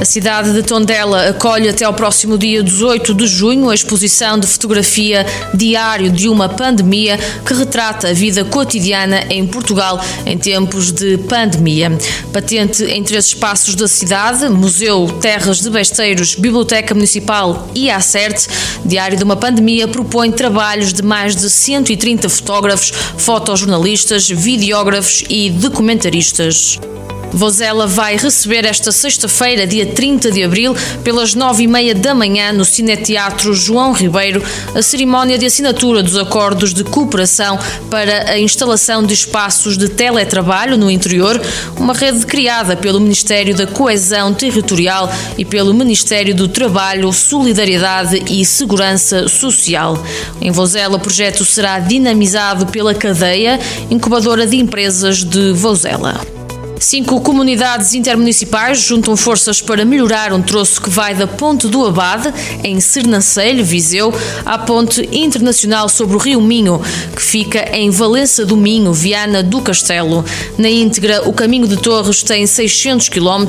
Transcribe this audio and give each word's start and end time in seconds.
A 0.00 0.04
cidade 0.06 0.54
de 0.54 0.62
Tondela 0.62 1.28
acolhe 1.28 1.68
até 1.68 1.84
ao 1.84 1.92
próximo 1.92 2.38
dia 2.38 2.62
18 2.62 3.12
de 3.12 3.26
junho 3.26 3.68
a 3.68 3.74
exposição 3.74 4.38
de 4.38 4.46
fotografia 4.46 5.26
Diário 5.52 6.10
de 6.10 6.26
uma 6.26 6.48
Pandemia 6.48 7.18
que 7.44 7.52
retrata 7.52 8.08
a 8.08 8.12
vida 8.14 8.42
cotidiana 8.42 9.26
em 9.28 9.46
Portugal 9.46 10.02
em 10.24 10.38
tempos 10.38 10.90
de 10.90 11.18
pandemia. 11.18 11.92
Patente 12.32 12.82
em 12.84 13.04
três 13.04 13.26
espaços 13.26 13.74
da 13.74 13.86
cidade, 13.86 14.48
Museu, 14.48 15.06
Terras 15.20 15.60
de 15.60 15.68
Besteiros, 15.68 16.34
Biblioteca 16.34 16.94
Municipal 16.94 17.68
e 17.74 17.90
Acerte, 17.90 18.48
Diário 18.82 19.18
de 19.18 19.24
uma 19.24 19.36
Pandemia 19.36 19.86
propõe 19.86 20.32
trabalhos 20.32 20.94
de 20.94 21.02
mais 21.02 21.36
de 21.36 21.50
130 21.50 22.26
fotógrafos, 22.30 22.90
fotojornalistas, 23.18 24.30
videógrafos 24.30 25.24
e 25.28 25.50
documentaristas. 25.50 26.78
Vozela 27.32 27.86
vai 27.86 28.16
receber 28.16 28.64
esta 28.64 28.90
sexta-feira, 28.90 29.66
dia 29.66 29.86
30 29.86 30.30
de 30.30 30.42
abril, 30.42 30.74
pelas 31.04 31.34
nove 31.34 31.64
e 31.64 31.66
meia 31.66 31.94
da 31.94 32.14
manhã, 32.14 32.52
no 32.52 32.64
Cineteatro 32.64 33.54
João 33.54 33.92
Ribeiro, 33.92 34.42
a 34.74 34.82
cerimónia 34.82 35.38
de 35.38 35.46
assinatura 35.46 36.02
dos 36.02 36.16
acordos 36.16 36.74
de 36.74 36.84
cooperação 36.84 37.58
para 37.90 38.30
a 38.30 38.38
instalação 38.38 39.04
de 39.04 39.14
espaços 39.14 39.76
de 39.76 39.88
teletrabalho 39.88 40.76
no 40.76 40.90
interior, 40.90 41.40
uma 41.76 41.94
rede 41.94 42.26
criada 42.26 42.76
pelo 42.76 43.00
Ministério 43.00 43.54
da 43.54 43.66
Coesão 43.66 44.34
Territorial 44.34 45.12
e 45.38 45.44
pelo 45.44 45.72
Ministério 45.72 46.34
do 46.34 46.48
Trabalho, 46.48 47.12
Solidariedade 47.12 48.22
e 48.28 48.44
Segurança 48.44 49.28
Social. 49.28 50.02
Em 50.40 50.50
Vozela, 50.50 50.96
o 50.96 51.00
projeto 51.00 51.44
será 51.44 51.78
dinamizado 51.78 52.66
pela 52.66 52.94
cadeia 52.94 53.58
incubadora 53.90 54.46
de 54.46 54.56
empresas 54.56 55.22
de 55.24 55.52
Vozela. 55.52 56.39
Cinco 56.80 57.20
comunidades 57.20 57.92
intermunicipais 57.92 58.80
juntam 58.80 59.14
forças 59.14 59.60
para 59.60 59.84
melhorar 59.84 60.32
um 60.32 60.40
troço 60.40 60.80
que 60.80 60.88
vai 60.88 61.14
da 61.14 61.26
Ponte 61.26 61.68
do 61.68 61.84
Abade, 61.84 62.32
em 62.64 62.80
Sernancelho, 62.80 63.62
Viseu, 63.62 64.10
à 64.46 64.56
Ponte 64.56 65.06
Internacional 65.12 65.90
sobre 65.90 66.16
o 66.16 66.18
Rio 66.18 66.40
Minho, 66.40 66.80
que 67.14 67.20
fica 67.20 67.76
em 67.76 67.90
Valença 67.90 68.46
do 68.46 68.56
Minho, 68.56 68.94
Viana 68.94 69.42
do 69.42 69.60
Castelo. 69.60 70.24
Na 70.56 70.70
íntegra, 70.70 71.28
o 71.28 71.34
caminho 71.34 71.68
de 71.68 71.76
Torres 71.76 72.22
tem 72.22 72.46
600 72.46 73.10
km 73.10 73.44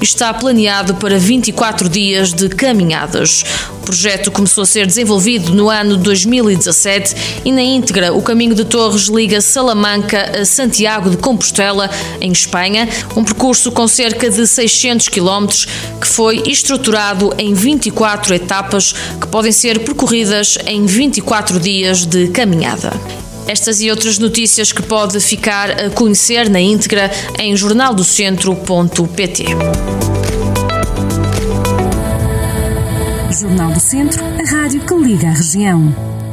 e 0.00 0.04
está 0.04 0.32
planeado 0.32 0.94
para 0.94 1.18
24 1.18 1.88
dias 1.88 2.32
de 2.32 2.48
caminhadas. 2.48 3.44
O 3.82 3.86
projeto 3.86 4.30
começou 4.30 4.62
a 4.62 4.66
ser 4.66 4.86
desenvolvido 4.86 5.52
no 5.52 5.68
ano 5.68 5.96
2017 5.96 7.42
e, 7.44 7.50
na 7.50 7.62
íntegra, 7.62 8.12
o 8.12 8.22
caminho 8.22 8.54
de 8.54 8.64
Torres 8.64 9.08
liga 9.08 9.40
Salamanca 9.40 10.40
a 10.40 10.44
Santiago 10.44 11.10
de 11.10 11.16
Compostela, 11.16 11.90
em 12.20 12.32
Espanha, 12.76 12.88
um 13.16 13.24
percurso 13.24 13.72
com 13.72 13.88
cerca 13.88 14.28
de 14.28 14.46
600 14.46 15.08
km 15.08 15.46
que 16.00 16.06
foi 16.06 16.42
estruturado 16.46 17.32
em 17.38 17.54
24 17.54 18.34
etapas 18.34 18.92
que 19.20 19.26
podem 19.28 19.52
ser 19.52 19.80
percorridas 19.80 20.58
em 20.66 20.84
24 20.84 21.58
dias 21.58 22.04
de 22.04 22.28
caminhada. 22.28 22.92
Estas 23.48 23.80
e 23.80 23.90
outras 23.90 24.18
notícias 24.18 24.72
que 24.72 24.82
pode 24.82 25.18
ficar 25.20 25.70
a 25.70 25.90
conhecer 25.90 26.50
na 26.50 26.60
íntegra 26.60 27.10
em 27.38 27.56
jornaldocentro.pt. 27.56 29.44
Jornal 33.40 33.70
do 33.70 33.80
Centro, 33.80 34.24
a 34.24 34.50
rádio 34.50 34.80
que 34.80 34.94
liga 34.94 35.28
a 35.28 35.32
região. 35.32 36.25